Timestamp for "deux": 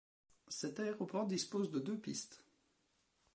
1.77-1.95